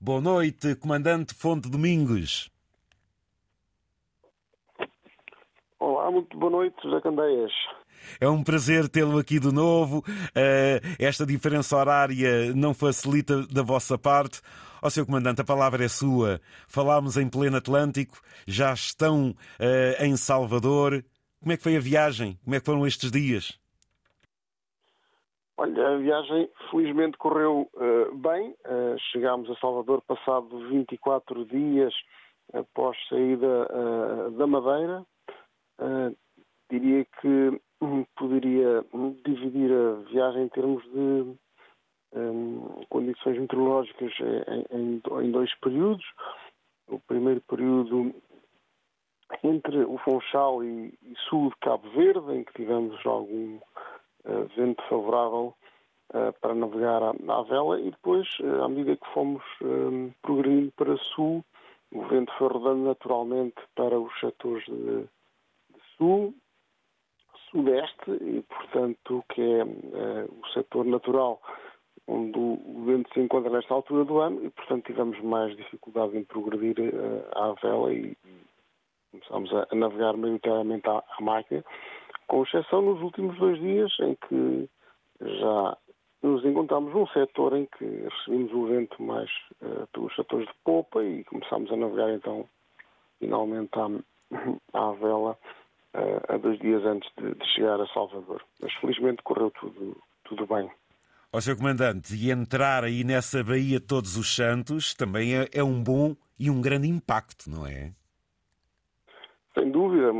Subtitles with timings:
[0.00, 2.48] Boa noite, Comandante Fonte Domingos.
[5.80, 7.50] Olá, muito boa noite, José Candeias.
[8.20, 9.98] É um prazer tê-lo aqui de novo.
[9.98, 14.40] Uh, esta diferença horária não facilita da vossa parte.
[14.80, 15.04] Ó oh, Sr.
[15.04, 16.40] Comandante, a palavra é sua.
[16.68, 21.04] Falámos em pleno Atlântico, já estão uh, em Salvador.
[21.40, 22.38] Como é que foi a viagem?
[22.44, 23.58] Como é que foram estes dias?
[25.60, 28.54] Olha, a viagem felizmente correu uh, bem.
[28.64, 31.92] Uh, chegámos a Salvador passado 24 dias
[32.52, 35.04] após saída uh, da Madeira.
[36.70, 38.84] diria que hum, poderia
[39.24, 41.34] dividir a viagem em termos de
[42.14, 44.12] um, condições meteorológicas
[44.70, 46.04] em, em, dois períodos.
[46.86, 48.14] O primeiro período
[49.42, 53.58] entre o Funchal e, e sul de Cabo Verde, em que tivemos algum
[54.56, 55.54] vento favorável
[56.14, 59.42] uh, para navegar à, vela, e depois, uh, à medida que fomos
[60.22, 61.44] progredindo para sul,
[61.92, 65.08] o vento foi rodando naturalmente para os setores de,
[65.96, 66.34] sul,
[67.50, 71.40] sudeste, e portanto, que é o setor natural
[72.06, 76.24] onde o vento se encontra nesta altura do ano e, portanto, tivemos mais dificuldade em
[76.24, 76.76] progredir
[77.34, 78.16] à vela e,
[79.10, 81.64] começámos a, navegar maioritariamente à máquina,
[82.28, 84.70] com exceção nos últimos dois dias em que
[85.20, 85.76] já
[86.22, 89.30] nos encontramos num setor em que recebemos o vento mais
[89.62, 92.46] uh, pelos setores de popa e começámos a navegar então
[93.18, 93.86] finalmente à,
[94.78, 95.38] à vela
[95.94, 98.44] uh, a dois dias antes de, de, chegar a Salvador.
[98.60, 100.70] Mas felizmente correu tudo, tudo bem.
[101.32, 101.56] Ó Sr.
[101.56, 106.50] Comandante, e entrar aí nessa Baía Todos os Santos também é, é um bom e
[106.50, 107.92] um grande impacto, não é?
[109.58, 110.12] sem dúvida,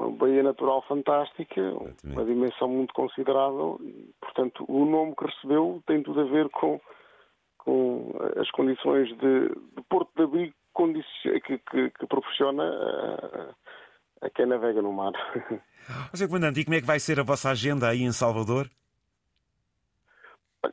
[0.00, 1.60] uma baía natural fantástica,
[2.04, 6.80] uma dimensão muito considerável e, portanto, o nome que recebeu tem tudo a ver com,
[7.58, 10.54] com as condições de, de porto de abrigo
[11.44, 15.12] que, que, que proporciona a, a, quem navega no mar.
[16.14, 16.28] Sr.
[16.28, 18.68] Comandante, e como é que vai ser a vossa agenda aí em Salvador?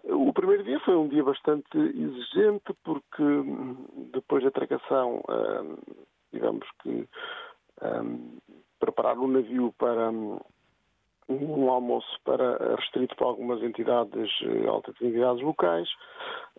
[0.06, 3.24] O primeiro dia foi um dia bastante exigente porque
[4.14, 5.22] depois da atracação,
[6.32, 7.08] digamos que
[7.82, 8.38] um,
[8.80, 10.40] preparar o navio para um,
[11.30, 15.90] um, almoço para restrito para algumas entidades, eh, altas entidades locais.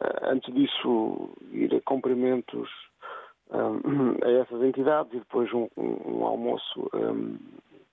[0.00, 2.68] Uh, antes disso, ir a cumprimentos
[3.50, 6.90] um, a essas entidades e depois um, um almoço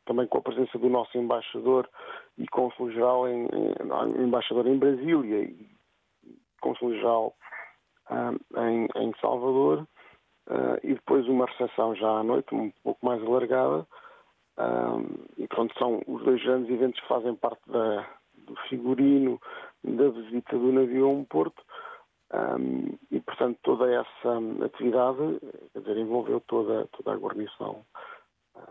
[0.05, 1.89] também com a presença do nosso embaixador
[2.37, 5.67] e cônsul-geral em, em, embaixador em Brasília e
[6.61, 7.33] cônsul-geral
[8.11, 9.87] em, em Salvador
[10.83, 13.87] e depois uma recepção já à noite, um pouco mais alargada.
[14.57, 18.07] Uh, e pronto, são os dois grandes eventos que fazem parte da,
[18.37, 19.39] do figurino
[19.83, 21.61] da visita do navio a um porto.
[22.33, 25.39] Um, e, portanto, toda essa atividade
[25.71, 27.85] quer dizer, envolveu toda, toda a guarnição
[28.55, 28.61] um,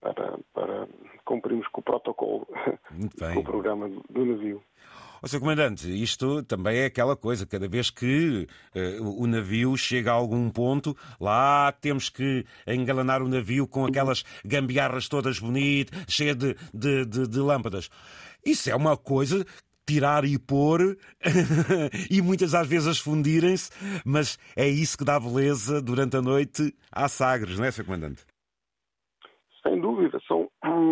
[0.00, 0.88] para, para
[1.24, 2.46] cumprirmos com o protocolo,
[3.34, 4.62] com o programa do, do navio.
[5.22, 5.38] Ó, Sr.
[5.38, 10.50] Comandante, isto também é aquela coisa, cada vez que uh, o navio chega a algum
[10.50, 17.04] ponto, lá temos que engalanar o navio com aquelas gambiarras todas bonitas, cheias de, de,
[17.06, 17.88] de, de lâmpadas.
[18.44, 19.46] Isso é uma coisa
[19.86, 20.98] tirar e pôr
[22.10, 23.70] e muitas às vezes fundirem-se,
[24.04, 27.84] mas é isso que dá beleza durante a noite à Sagres, não é, Sr.
[27.84, 28.31] Comandante?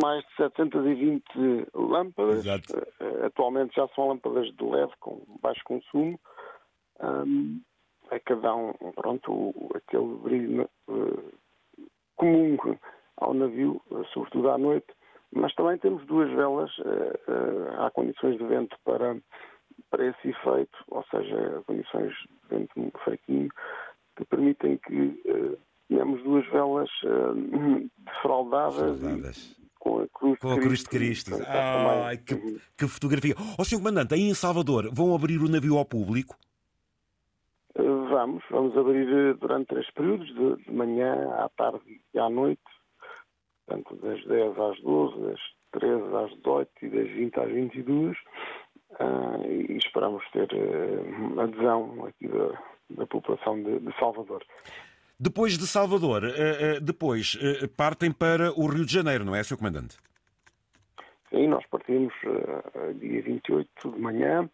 [0.03, 1.22] Mais de 720
[1.75, 2.47] lâmpadas.
[2.47, 2.87] Exato.
[3.00, 6.19] Eh, atualmente já são lâmpadas de LED com baixo consumo.
[7.00, 7.61] Um,
[8.10, 11.33] a cada um, pronto, aquele brilho uh,
[12.16, 12.56] comum
[13.16, 14.89] ao navio, uh, sobretudo à noite.
[15.33, 19.16] Mas também temos duas velas, uh, há condições de vento para,
[19.91, 23.49] para esse efeito, ou seja, condições de vento muito fraquinho,
[24.16, 25.59] que permitem que
[25.91, 29.05] tínhamos duas velas uh, defraudadas.
[29.05, 29.59] A
[30.20, 31.31] cruz, com a cruz de Cristo.
[31.31, 31.47] Cristo.
[32.26, 33.34] Que, que, fotografia.
[33.38, 33.78] Ó, oh, Sr.
[33.78, 36.36] Comandante, aí em Salvador vão abrir o navio ao público?
[37.75, 42.28] Eh, vamos, vamos abrir eh, durante três períodos, de, de, manhã, à tarde e à
[42.28, 42.62] noite,
[43.66, 45.41] portanto, das 10 às 12, das
[45.72, 48.16] 13 às 18 e das 20 às 22,
[48.91, 52.60] uh, e esperamos ter uh, adesão aqui da,
[52.91, 54.45] da população de, de Salvador.
[55.22, 56.22] Depois de Salvador,
[56.80, 57.39] depois
[57.77, 59.59] partem para o Rio de Janeiro, não é, Sr.
[59.59, 59.98] Comandante?
[61.30, 62.12] Sim, nós partimos
[62.98, 64.50] dia 28 de manhã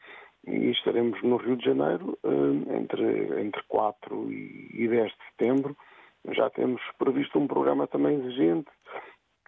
[0.46, 2.18] e estaremos no Rio de Janeiro
[2.70, 5.76] entre, entre 4 e 10 de setembro.
[6.32, 8.70] Já temos previsto um programa também exigente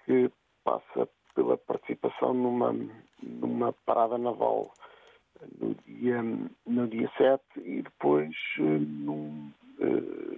[0.04, 0.30] que
[0.64, 2.74] passa pela participação numa,
[3.22, 4.72] numa parada naval
[5.60, 6.22] no dia,
[6.66, 9.52] no dia 7 e depois num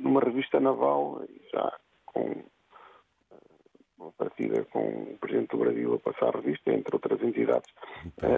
[0.01, 1.23] uma revista naval,
[1.53, 1.73] já
[2.07, 2.43] com
[4.01, 7.71] uma partida com o Presidente do Brasil a passar a revista, entre outras entidades,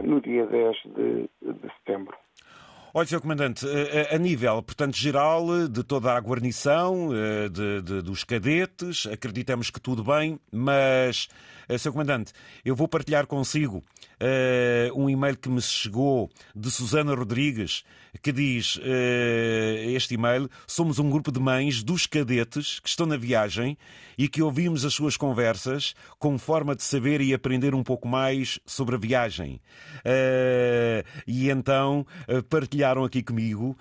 [0.03, 2.17] no dia 10 de, de setembro.
[2.95, 3.23] Olha, Sr.
[3.23, 3.65] Comandante,
[4.11, 7.09] a nível, portanto, geral, de toda a guarnição,
[7.51, 11.27] de, de, dos cadetes, acreditamos que tudo bem, mas,
[11.69, 11.93] Sr.
[11.93, 12.33] Comandante,
[12.65, 17.85] eu vou partilhar consigo uh, um e-mail que me chegou de Susana Rodrigues,
[18.21, 18.83] que diz uh,
[19.95, 23.77] este e-mail: somos um grupo de mães dos cadetes que estão na viagem
[24.19, 28.59] e que ouvimos as suas conversas com forma de saber e aprender um pouco mais
[28.67, 29.61] sobre a viagem.
[29.99, 32.07] Uh, e então
[32.49, 33.77] partilharam aqui comigo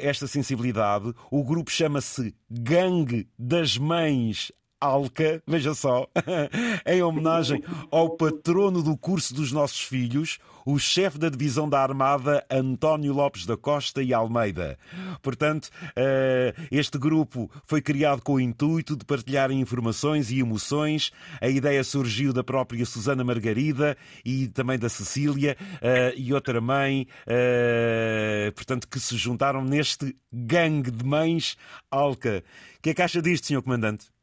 [0.00, 1.12] esta sensibilidade.
[1.30, 6.06] O grupo chama-se Gangue das Mães Alca, veja só,
[6.86, 12.44] em homenagem ao patrono do curso dos nossos filhos, o chefe da divisão da Armada,
[12.50, 14.78] António Lopes da Costa e Almeida.
[15.22, 21.10] Portanto, eh, este grupo foi criado com o intuito de partilhar informações e emoções.
[21.40, 27.08] A ideia surgiu da própria Susana Margarida e também da Cecília eh, e outra mãe,
[27.26, 31.56] eh, portanto, que se juntaram neste gangue de mães
[31.90, 32.44] Alca.
[32.76, 33.62] O que é que acha disto, Sr.
[33.62, 34.17] Comandante?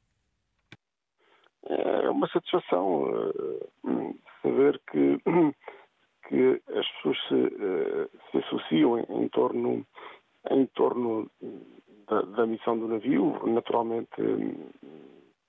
[2.16, 5.20] Uma satisfação uh, saber que,
[6.28, 9.86] que as pessoas se, uh, se associam em, torno,
[10.50, 11.30] em torno
[12.08, 14.10] da, da, missão do navio, naturalmente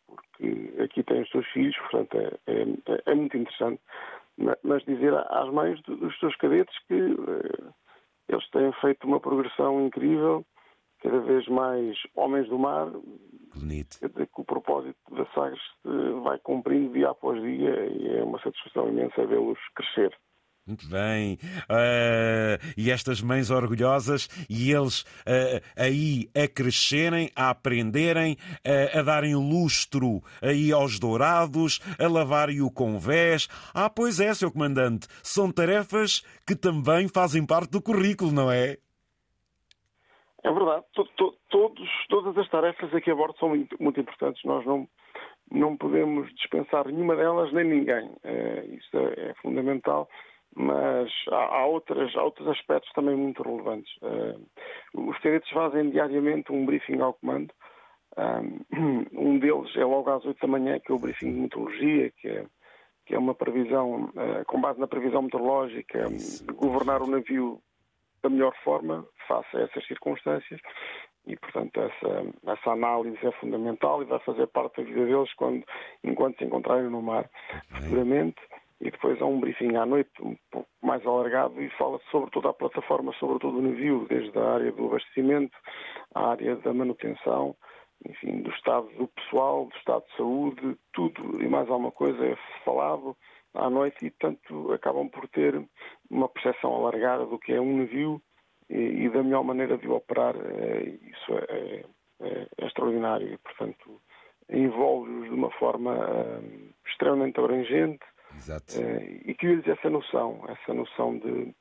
[0.07, 3.81] porque aqui têm os seus filhos, portanto é, é, é muito interessante,
[4.63, 7.75] mas dizer às mães dos seus cadetes que uh,
[8.29, 10.45] eles têm feito uma progressão incrível,
[11.07, 12.91] cada vez mais homens do mar,
[13.55, 13.99] Bonito.
[14.01, 15.63] Quer dizer que o propósito da Sagres
[16.23, 20.15] vai cumprindo dia após dia e é uma satisfação imensa vê-los crescer.
[20.67, 21.39] Muito bem.
[21.71, 28.37] Uh, e estas mães orgulhosas e eles uh, aí a crescerem, a aprenderem,
[28.67, 33.49] uh, a darem lustro aí aos dourados, a lavarem o convés.
[33.73, 38.77] Ah, pois é, seu comandante, são tarefas que também fazem parte do currículo, não é?
[40.47, 40.85] É verdade.
[41.51, 44.45] todos, todas as tarefas aqui a bordo são muito, importantes.
[44.45, 44.87] Nós não,
[45.51, 48.09] não podemos dispensar nenhuma delas nem ninguém.
[48.23, 50.09] É, isso é, é, fundamental.
[50.55, 53.93] Mas há, há, outras, há outros aspectos também muito relevantes.
[54.01, 54.37] É,
[54.95, 57.53] os cadetes fazem diariamente um briefing ao comando.
[59.13, 62.29] Um deles é logo às 8 da manhã, que é o briefing de meteorologia, que
[62.29, 62.47] é,
[63.05, 64.11] que é uma previsão,
[64.47, 66.09] com base na previsão meteorológica,
[66.55, 67.61] governar o navio
[68.23, 70.61] da melhor forma face a essas circunstâncias
[71.27, 75.65] e, portanto, essa, essa análise é fundamental e vai fazer parte da vida deles quando,
[76.05, 77.29] enquanto se encontrarem no mar
[77.73, 78.41] futuramente.
[78.81, 82.51] E depois há um briefing à noite, um pouco mais alargado, e fala sobre toda
[82.51, 85.57] a plataforma, sobre todo o navio, desde a área do abastecimento,
[86.15, 87.57] à área da manutenção,
[88.07, 92.37] enfim, do estado do pessoal, do estado de saúde, tudo e mais alguma coisa é
[92.65, 93.17] falado
[93.57, 95.61] à noite e, portanto, acabam por ter
[96.11, 98.21] uma percepção alargada do que é um navio
[98.69, 100.35] e, e da melhor maneira de o operar.
[100.37, 101.85] É, isso é,
[102.21, 104.01] é, é, extraordinário e, portanto,
[104.49, 108.05] envolve-os de uma forma uh, extremamente abrangente
[108.79, 111.55] uh, e cria-lhes essa noção, essa noção de,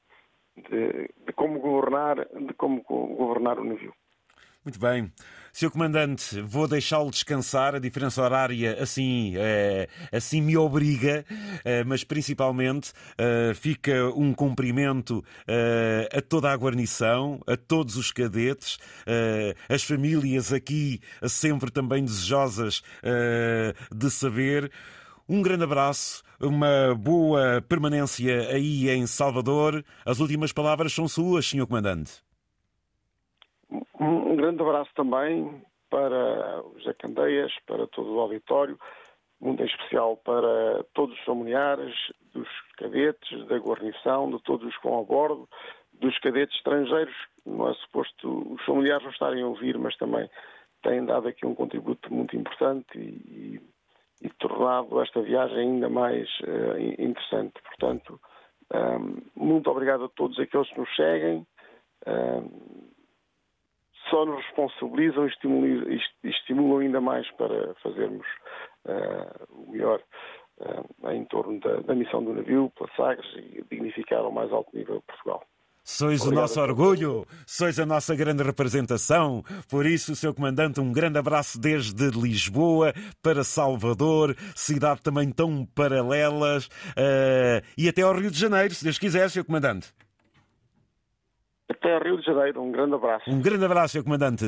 [0.69, 3.94] de, de como governar, de como governar o navio.
[4.65, 5.12] Muito bem.
[5.53, 5.69] Sr.
[5.69, 7.75] Comandante, vou deixá-lo descansar.
[7.75, 11.23] A diferença horária assim, é, assim me obriga,
[11.63, 15.23] é, mas principalmente é, fica um cumprimento
[16.11, 18.80] a toda a guarnição, a todos os cadetes,
[19.69, 22.81] as famílias aqui sempre também desejosas
[23.95, 24.71] de saber.
[25.30, 29.85] Um grande abraço, uma boa permanência aí em Salvador.
[30.04, 31.68] As últimas palavras são suas, Sr.
[31.68, 32.24] Comandante.
[34.00, 38.78] Um grande abraço também para os José Candeias, para todo o auditório,
[39.40, 41.95] muito em especial para todos os familiares,
[42.34, 45.48] dos cadetes, da guarnição, de todos os vão a bordo,
[45.94, 50.30] dos cadetes estrangeiros, não é suposto os familiares não estarem a ouvir, mas também
[50.84, 53.60] têm dado aqui um contributo muito importante e,
[54.22, 57.54] e, e tornado esta viagem ainda mais uh, interessante.
[57.64, 58.19] Portanto,
[58.74, 61.48] um, eh, muito obrigado a todos aqueles que nos seguem.
[62.06, 62.84] Um, eh,
[64.09, 68.26] só nos responsabilizam e estimulam, ainda mais para fazermos
[68.85, 70.02] uh, o melhor
[70.59, 74.76] uh, em torno da, da, missão do navio, pela Sagres e dignificar ao mais alto
[74.76, 75.44] nível Portugal.
[75.88, 79.44] Sois Obrigado o nosso orgulho, sois a nossa grande representação.
[79.69, 80.33] Por isso, Sr.
[80.33, 88.02] Comandante, um grande abraço desde Lisboa para Salvador, cidade também tão paralelas, uh, e até
[88.02, 89.44] ao Rio de Janeiro, se Deus quiser, Sr.
[89.44, 89.94] Comandante.
[91.69, 92.62] Até Rio de Janeiro.
[92.62, 93.30] Um grande abraço.
[93.30, 94.04] Um grande abraço.
[94.04, 94.45] Comandante.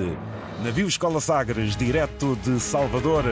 [0.63, 3.23] Navio Escola Sagres, direto de Salvador,